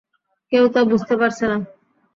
কেউ 0.51 0.65
তা 0.73 0.81
বুঝতে 0.83 1.13
পারছে 1.17 1.43
না। 1.47 1.57